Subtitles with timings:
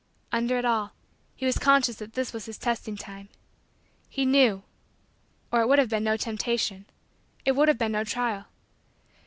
[0.31, 0.93] Under it all,
[1.35, 3.29] he was conscious that this was his testing time.
[4.09, 4.63] He knew
[5.51, 6.85] or it would have been no Temptation
[7.45, 8.47] it would have been no trial.